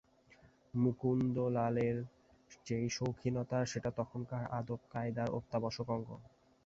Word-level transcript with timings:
মুকুন্দলালের 0.73 1.97
যে 2.65 2.79
শৌখিনতা 2.89 3.59
সেটা 3.65 3.89
তখনকার 3.99 4.43
আদবকায়দার 4.59 5.29
অত্যাবশ্যক 5.37 5.87
অঙ্গ। 5.89 6.09